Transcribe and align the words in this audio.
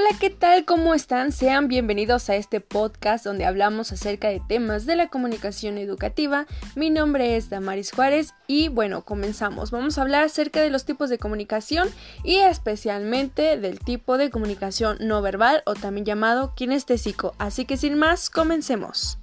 Hola, 0.00 0.16
¿qué 0.20 0.30
tal? 0.30 0.64
¿Cómo 0.64 0.94
están? 0.94 1.32
Sean 1.32 1.66
bienvenidos 1.66 2.30
a 2.30 2.36
este 2.36 2.60
podcast 2.60 3.24
donde 3.24 3.44
hablamos 3.44 3.90
acerca 3.90 4.28
de 4.28 4.38
temas 4.38 4.86
de 4.86 4.94
la 4.94 5.08
comunicación 5.08 5.76
educativa. 5.76 6.46
Mi 6.76 6.88
nombre 6.88 7.34
es 7.34 7.50
Damaris 7.50 7.90
Juárez 7.90 8.32
y 8.46 8.68
bueno, 8.68 9.02
comenzamos. 9.04 9.72
Vamos 9.72 9.98
a 9.98 10.02
hablar 10.02 10.22
acerca 10.22 10.60
de 10.60 10.70
los 10.70 10.84
tipos 10.84 11.10
de 11.10 11.18
comunicación 11.18 11.88
y 12.22 12.36
especialmente 12.36 13.58
del 13.58 13.80
tipo 13.80 14.18
de 14.18 14.30
comunicación 14.30 14.98
no 15.00 15.20
verbal 15.20 15.64
o 15.66 15.74
también 15.74 16.04
llamado 16.04 16.54
kinestésico. 16.54 17.34
Así 17.38 17.64
que 17.64 17.76
sin 17.76 17.98
más, 17.98 18.30
comencemos. 18.30 19.18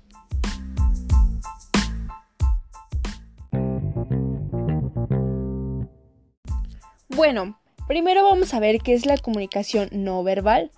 Bueno, 7.07 7.57
Primero 7.87 8.23
vamos 8.23 8.53
a 8.53 8.59
ver 8.59 8.79
qué 8.79 8.93
es 8.93 9.05
la 9.05 9.17
comunicación 9.17 9.89
no 9.91 10.23
verbal. 10.23 10.71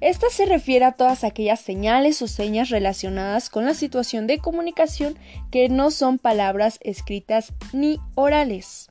Esta 0.00 0.28
se 0.30 0.46
refiere 0.46 0.84
a 0.84 0.92
todas 0.92 1.24
aquellas 1.24 1.60
señales 1.60 2.20
o 2.22 2.28
señas 2.28 2.70
relacionadas 2.70 3.50
con 3.50 3.64
la 3.64 3.74
situación 3.74 4.26
de 4.26 4.38
comunicación 4.38 5.18
que 5.50 5.68
no 5.68 5.90
son 5.90 6.18
palabras 6.18 6.78
escritas 6.82 7.52
ni 7.72 7.98
orales. 8.14 8.88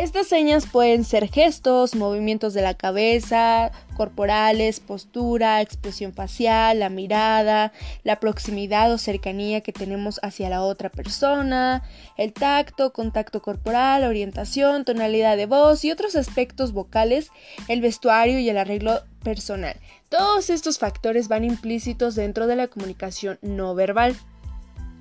Estas 0.00 0.28
señas 0.28 0.64
pueden 0.64 1.04
ser 1.04 1.28
gestos, 1.28 1.94
movimientos 1.94 2.54
de 2.54 2.62
la 2.62 2.72
cabeza, 2.72 3.70
corporales, 3.98 4.80
postura, 4.80 5.60
expresión 5.60 6.14
facial, 6.14 6.78
la 6.78 6.88
mirada, 6.88 7.74
la 8.02 8.18
proximidad 8.18 8.90
o 8.94 8.96
cercanía 8.96 9.60
que 9.60 9.74
tenemos 9.74 10.18
hacia 10.22 10.48
la 10.48 10.62
otra 10.62 10.88
persona, 10.88 11.82
el 12.16 12.32
tacto, 12.32 12.94
contacto 12.94 13.42
corporal, 13.42 14.04
orientación, 14.04 14.86
tonalidad 14.86 15.36
de 15.36 15.44
voz 15.44 15.84
y 15.84 15.90
otros 15.90 16.16
aspectos 16.16 16.72
vocales, 16.72 17.28
el 17.68 17.82
vestuario 17.82 18.38
y 18.38 18.48
el 18.48 18.56
arreglo 18.56 19.02
personal. 19.22 19.76
Todos 20.08 20.48
estos 20.48 20.78
factores 20.78 21.28
van 21.28 21.44
implícitos 21.44 22.14
dentro 22.14 22.46
de 22.46 22.56
la 22.56 22.68
comunicación 22.68 23.38
no 23.42 23.74
verbal. 23.74 24.16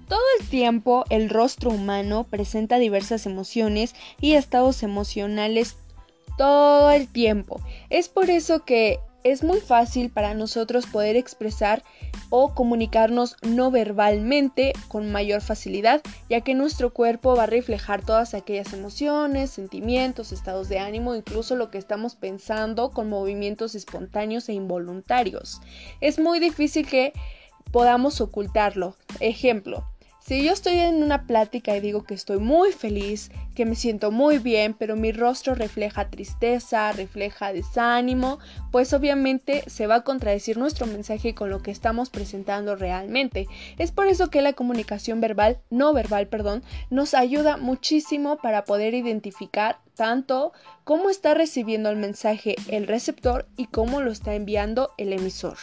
Todo 0.10 0.20
el 0.40 0.50
tiempo 0.50 1.06
el 1.12 1.30
rostro 1.30 1.70
humano 1.70 2.26
presenta 2.30 2.80
diversas 2.80 3.28
emociones 3.28 3.94
y 4.20 4.34
estados 4.34 4.82
emocionales 4.82 5.78
todo 6.36 6.90
el 6.90 7.08
tiempo. 7.08 7.62
Es 7.92 8.10
por 8.10 8.32
eso 8.32 8.66
que 8.66 9.00
es 9.24 9.44
muy 9.44 9.60
fácil 9.60 10.10
para 10.10 10.34
nosotros 10.34 10.88
poder 10.88 11.16
expresar 11.16 11.84
o 12.32 12.56
comunicarnos 12.56 13.36
no 13.44 13.70
verbalmente 13.70 14.74
con 14.88 15.12
mayor 15.12 15.42
facilidad, 15.42 16.02
ya 16.28 16.42
que 16.42 16.56
nuestro 16.56 16.92
cuerpo 16.92 17.36
va 17.36 17.44
a 17.44 17.48
reflejar 17.48 18.04
todas 18.04 18.34
aquellas 18.34 18.74
emociones, 18.74 19.52
sentimientos, 19.52 20.32
estados 20.32 20.70
de 20.70 20.80
ánimo, 20.80 21.14
incluso 21.14 21.56
lo 21.56 21.70
que 21.70 21.78
estamos 21.78 22.16
pensando 22.16 22.90
con 22.90 23.10
movimientos 23.10 23.76
espontáneos 23.76 24.50
e 24.50 24.54
involuntarios. 24.54 25.62
Es 26.02 26.18
muy 26.18 26.40
difícil 26.40 26.88
que 26.88 27.14
podamos 27.72 28.22
ocultarlo. 28.22 28.96
Ejemplo, 29.20 29.86
si 30.30 30.44
yo 30.44 30.54
estoy 30.54 30.78
en 30.78 31.02
una 31.02 31.26
plática 31.26 31.76
y 31.76 31.80
digo 31.80 32.04
que 32.04 32.14
estoy 32.14 32.38
muy 32.38 32.72
feliz, 32.72 33.32
que 33.56 33.66
me 33.66 33.74
siento 33.74 34.12
muy 34.12 34.38
bien, 34.38 34.76
pero 34.76 34.96
mi 34.96 35.12
rostro 35.12 35.56
refleja 35.56 36.12
tristeza, 36.12 36.92
refleja 36.92 37.52
desánimo, 37.52 38.38
pues 38.72 38.94
obviamente 38.94 39.64
se 39.66 39.88
va 39.88 39.96
a 39.96 40.04
contradecir 40.04 40.60
nuestro 40.60 40.86
mensaje 40.86 41.34
con 41.34 41.50
lo 41.50 41.64
que 41.64 41.72
estamos 41.72 42.12
presentando 42.12 42.76
realmente. 42.76 43.48
Es 43.80 43.92
por 43.92 44.06
eso 44.06 44.30
que 44.30 44.44
la 44.44 44.54
comunicación 44.54 45.20
verbal, 45.20 45.62
no 45.72 45.94
verbal, 45.94 46.28
perdón, 46.28 46.62
nos 46.92 47.16
ayuda 47.16 47.58
muchísimo 47.58 48.38
para 48.38 48.66
poder 48.66 48.94
identificar 48.94 49.80
tanto 49.96 50.54
cómo 50.84 51.10
está 51.10 51.34
recibiendo 51.34 51.90
el 51.90 51.98
mensaje 51.98 52.56
el 52.68 52.86
receptor 52.86 53.48
y 53.58 53.66
cómo 53.66 54.00
lo 54.02 54.12
está 54.12 54.36
enviando 54.36 54.92
el 55.00 55.12
emisor. 55.12 55.58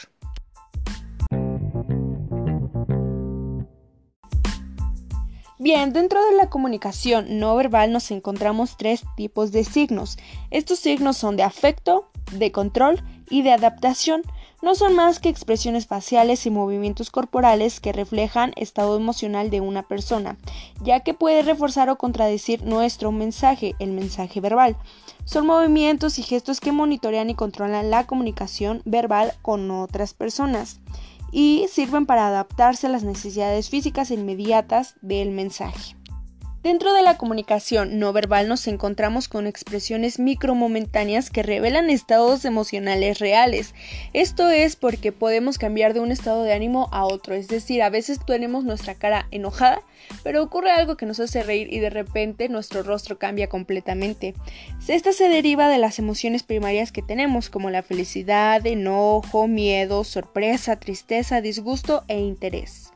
Bien, 5.69 5.91
dentro 5.91 6.25
de 6.25 6.37
la 6.37 6.49
comunicación 6.49 7.39
no 7.39 7.53
verbal 7.57 7.91
nos 7.91 8.09
encontramos 8.11 8.77
tres 8.77 9.03
tipos 9.17 9.51
de 9.51 9.65
signos. 9.65 10.17
Estos 10.49 10.79
signos 10.79 11.17
son 11.17 11.35
de 11.35 11.43
afecto, 11.43 12.07
de 12.31 12.53
control 12.53 13.03
y 13.29 13.41
de 13.41 13.51
adaptación. 13.51 14.21
No 14.61 14.75
son 14.75 14.95
más 14.95 15.19
que 15.19 15.27
expresiones 15.27 15.85
faciales 15.85 16.45
y 16.45 16.51
movimientos 16.51 17.11
corporales 17.11 17.81
que 17.81 17.91
reflejan 17.91 18.53
estado 18.55 18.95
emocional 18.95 19.49
de 19.49 19.59
una 19.59 19.85
persona, 19.85 20.37
ya 20.81 21.01
que 21.01 21.13
puede 21.13 21.41
reforzar 21.41 21.89
o 21.89 21.97
contradecir 21.97 22.63
nuestro 22.63 23.11
mensaje, 23.11 23.75
el 23.79 23.91
mensaje 23.91 24.39
verbal. 24.39 24.77
Son 25.25 25.45
movimientos 25.45 26.17
y 26.17 26.23
gestos 26.23 26.61
que 26.61 26.71
monitorean 26.71 27.29
y 27.29 27.35
controlan 27.35 27.91
la 27.91 28.07
comunicación 28.07 28.83
verbal 28.85 29.33
con 29.41 29.69
otras 29.69 30.13
personas 30.13 30.79
y 31.31 31.65
sirven 31.69 32.05
para 32.05 32.27
adaptarse 32.27 32.87
a 32.87 32.89
las 32.89 33.03
necesidades 33.03 33.69
físicas 33.69 34.11
inmediatas 34.11 34.95
del 35.01 35.31
mensaje. 35.31 35.96
Dentro 36.63 36.93
de 36.93 37.03
la 37.03 37.17
comunicación 37.17 37.99
no 37.99 38.11
verbal 38.13 38.49
nos 38.49 38.67
encontramos 38.67 39.27
con 39.27 39.47
expresiones 39.47 40.19
micromomentáneas 40.19 41.29
que 41.29 41.43
revelan 41.43 41.89
estados 41.89 42.43
emocionales 42.45 43.19
reales. 43.19 43.73
Esto 44.13 44.49
es 44.49 44.75
porque 44.75 45.11
podemos 45.11 45.59
cambiar 45.59 45.93
de 45.93 45.99
un 45.99 46.11
estado 46.11 46.43
de 46.43 46.53
ánimo 46.53 46.89
a 46.91 47.05
otro, 47.05 47.35
es 47.35 47.47
decir, 47.47 47.83
a 47.83 47.89
veces 47.89 48.19
tenemos 48.25 48.65
nuestra 48.65 48.95
cara 48.95 49.27
enojada, 49.31 49.81
pero 50.23 50.43
ocurre 50.43 50.71
algo 50.71 50.97
que 50.97 51.05
nos 51.05 51.19
hace 51.19 51.43
reír 51.43 51.71
y 51.71 51.79
de 51.79 51.91
repente 51.91 52.49
nuestro 52.49 52.83
rostro 52.83 53.19
cambia 53.19 53.47
completamente. 53.47 54.33
Esta 54.87 55.13
se 55.13 55.29
deriva 55.29 55.69
de 55.69 55.77
las 55.77 55.99
emociones 55.99 56.43
primarias 56.43 56.91
que 56.91 57.03
tenemos, 57.03 57.49
como 57.49 57.69
la 57.69 57.83
felicidad, 57.83 58.65
enojo, 58.65 59.47
miedo, 59.47 60.03
sorpresa, 60.03 60.75
tristeza, 60.77 61.39
disgusto 61.39 62.03
e 62.07 62.19
interés. 62.19 62.91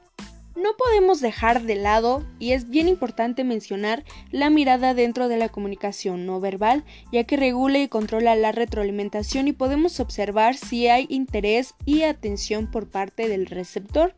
No 0.61 0.77
podemos 0.77 1.21
dejar 1.21 1.63
de 1.63 1.73
lado, 1.73 2.23
y 2.37 2.51
es 2.51 2.69
bien 2.69 2.87
importante 2.87 3.43
mencionar, 3.43 4.03
la 4.29 4.51
mirada 4.51 4.93
dentro 4.93 5.27
de 5.27 5.37
la 5.37 5.49
comunicación 5.49 6.27
no 6.27 6.39
verbal, 6.39 6.83
ya 7.11 7.23
que 7.23 7.35
regula 7.35 7.79
y 7.79 7.87
controla 7.87 8.35
la 8.35 8.51
retroalimentación 8.51 9.47
y 9.47 9.53
podemos 9.53 9.99
observar 9.99 10.55
si 10.55 10.87
hay 10.87 11.07
interés 11.09 11.73
y 11.83 12.03
atención 12.03 12.69
por 12.69 12.87
parte 12.87 13.27
del 13.27 13.47
receptor. 13.47 14.13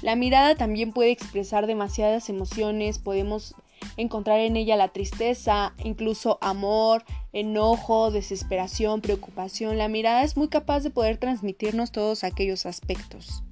La 0.00 0.14
mirada 0.14 0.54
también 0.54 0.92
puede 0.92 1.10
expresar 1.10 1.66
demasiadas 1.66 2.28
emociones, 2.28 3.00
podemos 3.00 3.56
encontrar 3.96 4.38
en 4.38 4.54
ella 4.54 4.76
la 4.76 4.92
tristeza, 4.92 5.74
incluso 5.82 6.38
amor, 6.40 7.02
enojo, 7.32 8.12
desesperación, 8.12 9.00
preocupación. 9.00 9.78
La 9.78 9.88
mirada 9.88 10.22
es 10.22 10.36
muy 10.36 10.46
capaz 10.46 10.84
de 10.84 10.90
poder 10.90 11.16
transmitirnos 11.16 11.90
todos 11.90 12.22
aquellos 12.22 12.66
aspectos. 12.66 13.42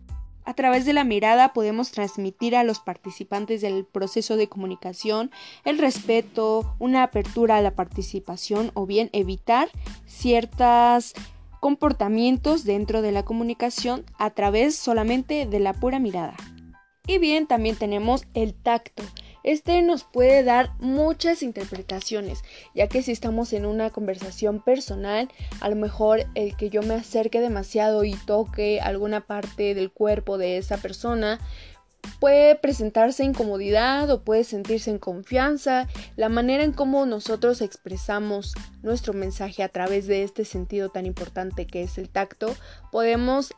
A 0.46 0.54
través 0.54 0.86
de 0.86 0.92
la 0.92 1.02
mirada 1.02 1.52
podemos 1.52 1.90
transmitir 1.90 2.54
a 2.54 2.62
los 2.62 2.78
participantes 2.78 3.60
del 3.62 3.84
proceso 3.84 4.36
de 4.36 4.48
comunicación 4.48 5.32
el 5.64 5.76
respeto, 5.76 6.76
una 6.78 7.02
apertura 7.02 7.56
a 7.56 7.62
la 7.62 7.74
participación 7.74 8.70
o 8.74 8.86
bien 8.86 9.10
evitar 9.12 9.68
ciertos 10.06 11.14
comportamientos 11.58 12.62
dentro 12.62 13.02
de 13.02 13.10
la 13.10 13.24
comunicación 13.24 14.04
a 14.18 14.30
través 14.30 14.76
solamente 14.76 15.46
de 15.46 15.58
la 15.58 15.74
pura 15.74 15.98
mirada. 15.98 16.36
Y 17.08 17.18
bien, 17.18 17.48
también 17.48 17.74
tenemos 17.74 18.24
el 18.34 18.54
tacto. 18.54 19.02
Este 19.46 19.80
nos 19.80 20.02
puede 20.02 20.42
dar 20.42 20.72
muchas 20.80 21.44
interpretaciones, 21.44 22.42
ya 22.74 22.88
que 22.88 23.02
si 23.02 23.12
estamos 23.12 23.52
en 23.52 23.64
una 23.64 23.90
conversación 23.90 24.60
personal, 24.60 25.30
a 25.60 25.68
lo 25.68 25.76
mejor 25.76 26.26
el 26.34 26.56
que 26.56 26.68
yo 26.68 26.82
me 26.82 26.94
acerque 26.94 27.40
demasiado 27.40 28.02
y 28.02 28.14
toque 28.14 28.80
alguna 28.80 29.20
parte 29.20 29.76
del 29.76 29.92
cuerpo 29.92 30.36
de 30.36 30.58
esa 30.58 30.78
persona, 30.78 31.38
puede 32.18 32.56
presentarse 32.56 33.22
incomodidad 33.22 34.10
o 34.10 34.24
puede 34.24 34.42
sentirse 34.42 34.90
en 34.90 34.98
confianza. 34.98 35.86
La 36.16 36.28
manera 36.28 36.64
en 36.64 36.72
cómo 36.72 37.06
nosotros 37.06 37.60
expresamos 37.60 38.52
nuestro 38.82 39.12
mensaje 39.12 39.62
a 39.62 39.68
través 39.68 40.08
de 40.08 40.24
este 40.24 40.44
sentido 40.44 40.88
tan 40.88 41.06
importante 41.06 41.68
que 41.68 41.84
es 41.84 41.98
el 41.98 42.08
tacto, 42.08 42.52
podemos 42.90 43.54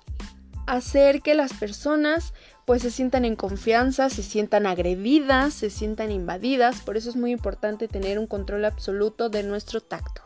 hacer 0.66 1.22
que 1.22 1.34
las 1.34 1.54
personas 1.54 2.34
pues 2.68 2.82
se 2.82 2.90
sientan 2.90 3.24
en 3.24 3.34
confianza, 3.34 4.10
se 4.10 4.22
sientan 4.22 4.66
agredidas, 4.66 5.54
se 5.54 5.70
sientan 5.70 6.10
invadidas, 6.10 6.82
por 6.82 6.98
eso 6.98 7.08
es 7.08 7.16
muy 7.16 7.30
importante 7.30 7.88
tener 7.88 8.18
un 8.18 8.26
control 8.26 8.66
absoluto 8.66 9.30
de 9.30 9.42
nuestro 9.42 9.80
tacto. 9.80 10.20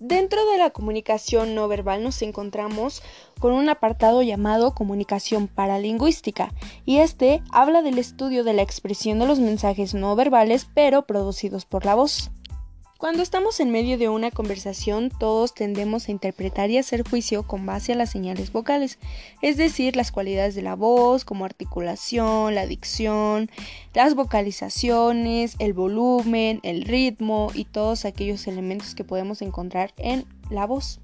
Dentro 0.00 0.50
de 0.50 0.58
la 0.58 0.70
comunicación 0.70 1.54
no 1.54 1.68
verbal 1.68 2.02
nos 2.02 2.22
encontramos 2.22 3.04
con 3.38 3.52
un 3.52 3.68
apartado 3.68 4.20
llamado 4.22 4.74
comunicación 4.74 5.46
paralingüística 5.46 6.52
y 6.84 6.96
este 6.96 7.40
habla 7.52 7.82
del 7.82 7.98
estudio 7.98 8.42
de 8.42 8.52
la 8.52 8.62
expresión 8.62 9.20
de 9.20 9.28
los 9.28 9.38
mensajes 9.38 9.94
no 9.94 10.16
verbales 10.16 10.66
pero 10.74 11.06
producidos 11.06 11.66
por 11.66 11.84
la 11.84 11.94
voz. 11.94 12.32
Cuando 12.98 13.22
estamos 13.22 13.60
en 13.60 13.70
medio 13.70 13.98
de 13.98 14.08
una 14.08 14.30
conversación, 14.30 15.10
todos 15.10 15.52
tendemos 15.52 16.08
a 16.08 16.12
interpretar 16.12 16.70
y 16.70 16.78
hacer 16.78 17.06
juicio 17.06 17.42
con 17.42 17.66
base 17.66 17.92
a 17.92 17.94
las 17.94 18.08
señales 18.08 18.52
vocales, 18.52 18.98
es 19.42 19.58
decir, 19.58 19.96
las 19.96 20.10
cualidades 20.10 20.54
de 20.54 20.62
la 20.62 20.76
voz, 20.76 21.26
como 21.26 21.44
articulación, 21.44 22.54
la 22.54 22.66
dicción, 22.66 23.50
las 23.92 24.14
vocalizaciones, 24.14 25.56
el 25.58 25.74
volumen, 25.74 26.60
el 26.62 26.84
ritmo 26.84 27.50
y 27.52 27.66
todos 27.66 28.06
aquellos 28.06 28.46
elementos 28.46 28.94
que 28.94 29.04
podemos 29.04 29.42
encontrar 29.42 29.92
en 29.98 30.24
la 30.48 30.64
voz. 30.64 31.00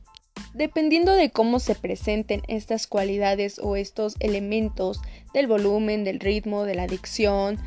Dependiendo 0.55 1.13
de 1.13 1.31
cómo 1.31 1.59
se 1.59 1.75
presenten 1.75 2.41
estas 2.49 2.87
cualidades 2.87 3.59
o 3.59 3.77
estos 3.77 4.17
elementos 4.21 5.03
del 5.35 5.47
volumen, 5.47 6.05
del 6.05 6.21
ritmo, 6.21 6.65
de 6.65 6.75
la 6.75 6.87
dicción, 6.87 7.59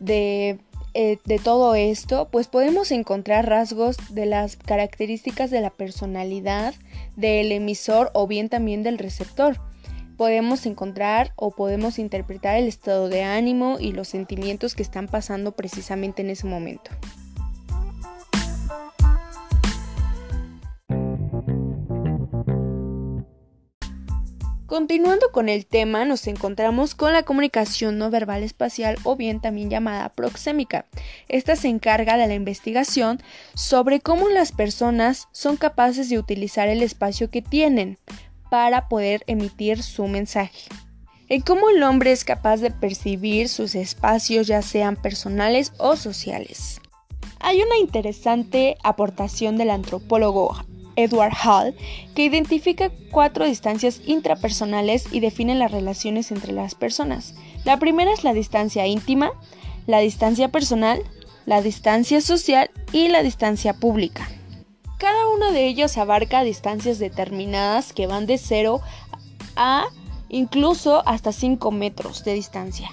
de 0.00 0.58
eh, 0.94 1.18
de 1.24 1.38
todo 1.38 1.74
esto, 1.74 2.28
pues 2.30 2.48
podemos 2.48 2.90
encontrar 2.90 3.48
rasgos 3.48 3.96
de 4.10 4.26
las 4.26 4.56
características 4.56 5.50
de 5.50 5.60
la 5.60 5.70
personalidad 5.70 6.74
del 7.16 7.52
emisor 7.52 8.10
o 8.14 8.26
bien 8.26 8.48
también 8.48 8.82
del 8.82 8.98
receptor. 8.98 9.60
Podemos 10.16 10.66
encontrar 10.66 11.32
o 11.36 11.50
podemos 11.50 11.98
interpretar 11.98 12.56
el 12.56 12.68
estado 12.68 13.08
de 13.08 13.22
ánimo 13.22 13.78
y 13.80 13.92
los 13.92 14.08
sentimientos 14.08 14.74
que 14.74 14.82
están 14.82 15.06
pasando 15.06 15.52
precisamente 15.52 16.22
en 16.22 16.30
ese 16.30 16.46
momento. 16.46 16.90
Continuando 24.70 25.32
con 25.32 25.48
el 25.48 25.66
tema, 25.66 26.04
nos 26.04 26.28
encontramos 26.28 26.94
con 26.94 27.12
la 27.12 27.24
comunicación 27.24 27.98
no 27.98 28.08
verbal 28.08 28.44
espacial 28.44 28.96
o 29.02 29.16
bien 29.16 29.40
también 29.40 29.68
llamada 29.68 30.10
proxémica. 30.10 30.86
Esta 31.26 31.56
se 31.56 31.66
encarga 31.66 32.16
de 32.16 32.28
la 32.28 32.34
investigación 32.34 33.20
sobre 33.54 33.98
cómo 33.98 34.28
las 34.28 34.52
personas 34.52 35.26
son 35.32 35.56
capaces 35.56 36.08
de 36.08 36.20
utilizar 36.20 36.68
el 36.68 36.84
espacio 36.84 37.30
que 37.30 37.42
tienen 37.42 37.98
para 38.48 38.86
poder 38.86 39.24
emitir 39.26 39.82
su 39.82 40.06
mensaje. 40.06 40.68
En 41.28 41.40
cómo 41.40 41.68
el 41.70 41.82
hombre 41.82 42.12
es 42.12 42.24
capaz 42.24 42.58
de 42.58 42.70
percibir 42.70 43.48
sus 43.48 43.74
espacios 43.74 44.46
ya 44.46 44.62
sean 44.62 44.94
personales 44.94 45.72
o 45.78 45.96
sociales. 45.96 46.80
Hay 47.40 47.60
una 47.60 47.76
interesante 47.78 48.76
aportación 48.84 49.56
del 49.56 49.70
antropólogo 49.70 50.54
Edward 51.02 51.34
Hall, 51.44 51.74
que 52.14 52.24
identifica 52.24 52.90
cuatro 53.10 53.44
distancias 53.44 54.00
intrapersonales 54.06 55.12
y 55.12 55.20
define 55.20 55.54
las 55.54 55.70
relaciones 55.70 56.30
entre 56.30 56.52
las 56.52 56.74
personas. 56.74 57.34
La 57.64 57.78
primera 57.78 58.12
es 58.12 58.24
la 58.24 58.32
distancia 58.32 58.86
íntima, 58.86 59.32
la 59.86 59.98
distancia 60.00 60.48
personal, 60.48 61.02
la 61.46 61.62
distancia 61.62 62.20
social 62.20 62.70
y 62.92 63.08
la 63.08 63.22
distancia 63.22 63.74
pública. 63.74 64.28
Cada 64.98 65.28
uno 65.28 65.50
de 65.52 65.66
ellos 65.66 65.96
abarca 65.96 66.44
distancias 66.44 66.98
determinadas 66.98 67.92
que 67.92 68.06
van 68.06 68.26
de 68.26 68.38
0 68.38 68.80
a 69.56 69.86
incluso 70.28 71.02
hasta 71.06 71.32
5 71.32 71.70
metros 71.70 72.24
de 72.24 72.34
distancia. 72.34 72.90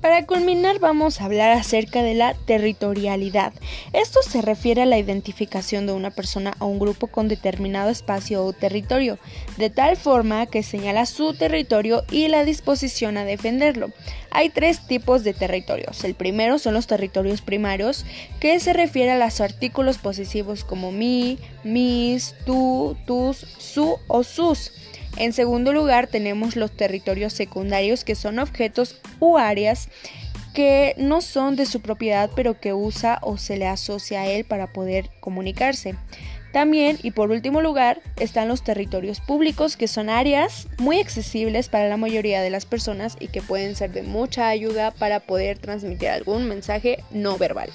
Para 0.00 0.26
culminar 0.26 0.78
vamos 0.78 1.20
a 1.20 1.24
hablar 1.24 1.50
acerca 1.50 2.04
de 2.04 2.14
la 2.14 2.34
territorialidad. 2.34 3.52
Esto 3.92 4.20
se 4.22 4.42
refiere 4.42 4.82
a 4.82 4.86
la 4.86 4.96
identificación 4.96 5.86
de 5.86 5.92
una 5.92 6.12
persona 6.12 6.54
o 6.60 6.66
un 6.66 6.78
grupo 6.78 7.08
con 7.08 7.26
determinado 7.26 7.90
espacio 7.90 8.44
o 8.44 8.52
territorio, 8.52 9.18
de 9.56 9.70
tal 9.70 9.96
forma 9.96 10.46
que 10.46 10.62
señala 10.62 11.04
su 11.04 11.34
territorio 11.34 12.04
y 12.12 12.28
la 12.28 12.44
disposición 12.44 13.16
a 13.16 13.24
defenderlo. 13.24 13.90
Hay 14.30 14.50
tres 14.50 14.86
tipos 14.86 15.24
de 15.24 15.34
territorios. 15.34 16.04
El 16.04 16.14
primero 16.14 16.60
son 16.60 16.74
los 16.74 16.86
territorios 16.86 17.40
primarios, 17.40 18.04
que 18.38 18.60
se 18.60 18.74
refiere 18.74 19.10
a 19.10 19.18
los 19.18 19.40
artículos 19.40 19.98
posesivos 19.98 20.62
como 20.62 20.92
mi, 20.92 21.38
mis, 21.64 22.36
tú, 22.46 22.96
tus, 23.04 23.38
su 23.58 23.98
o 24.06 24.22
sus. 24.22 24.70
En 25.18 25.32
segundo 25.32 25.72
lugar, 25.72 26.06
tenemos 26.06 26.54
los 26.54 26.70
territorios 26.70 27.32
secundarios, 27.32 28.04
que 28.04 28.14
son 28.14 28.38
objetos 28.38 29.00
u 29.18 29.36
áreas 29.36 29.88
que 30.54 30.94
no 30.96 31.20
son 31.20 31.56
de 31.56 31.66
su 31.66 31.80
propiedad, 31.80 32.30
pero 32.34 32.60
que 32.60 32.72
usa 32.72 33.18
o 33.22 33.36
se 33.36 33.56
le 33.56 33.66
asocia 33.66 34.22
a 34.22 34.26
él 34.28 34.44
para 34.44 34.72
poder 34.72 35.10
comunicarse. 35.20 35.96
También, 36.52 36.98
y 37.02 37.10
por 37.10 37.30
último 37.30 37.60
lugar, 37.60 38.00
están 38.16 38.48
los 38.48 38.62
territorios 38.62 39.20
públicos, 39.20 39.76
que 39.76 39.88
son 39.88 40.08
áreas 40.08 40.68
muy 40.78 41.00
accesibles 41.00 41.68
para 41.68 41.88
la 41.88 41.96
mayoría 41.96 42.40
de 42.40 42.50
las 42.50 42.64
personas 42.64 43.16
y 43.20 43.28
que 43.28 43.42
pueden 43.42 43.74
ser 43.74 43.90
de 43.90 44.02
mucha 44.02 44.48
ayuda 44.48 44.92
para 44.92 45.20
poder 45.20 45.58
transmitir 45.58 46.08
algún 46.08 46.48
mensaje 46.48 47.02
no 47.10 47.38
verbal. 47.38 47.70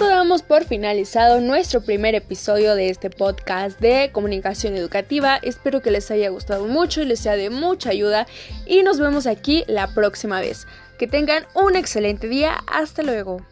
Esto 0.00 0.08
damos 0.08 0.40
por 0.40 0.64
finalizado 0.64 1.42
nuestro 1.42 1.82
primer 1.82 2.14
episodio 2.14 2.74
de 2.74 2.88
este 2.88 3.10
podcast 3.10 3.78
de 3.80 4.08
comunicación 4.14 4.74
educativa. 4.74 5.38
Espero 5.42 5.82
que 5.82 5.90
les 5.90 6.10
haya 6.10 6.30
gustado 6.30 6.64
mucho 6.64 7.02
y 7.02 7.04
les 7.04 7.20
sea 7.20 7.36
de 7.36 7.50
mucha 7.50 7.90
ayuda 7.90 8.26
y 8.64 8.82
nos 8.82 8.98
vemos 8.98 9.26
aquí 9.26 9.62
la 9.66 9.88
próxima 9.88 10.40
vez. 10.40 10.66
Que 10.98 11.06
tengan 11.06 11.44
un 11.52 11.76
excelente 11.76 12.28
día. 12.28 12.64
Hasta 12.66 13.02
luego. 13.02 13.42